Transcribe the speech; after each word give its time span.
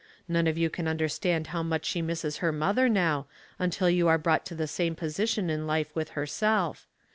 None 0.27 0.47
of 0.47 0.57
you 0.57 0.71
can 0.71 0.87
understand 0.87 1.45
how 1.53 1.61
much 1.61 1.85
she 1.85 2.01
misses 2.01 2.37
her 2.37 2.51
mother 2.51 2.89
now, 2.89 3.27
until 3.59 3.87
you 3.87 4.07
are 4.07 4.17
brought 4.17 4.47
to 4.47 4.55
the 4.55 4.65
same 4.65 4.95
position 4.95 5.47
in 5.47 5.67
life 5.67 5.95
with 5.95 6.13
herself. 6.17 6.87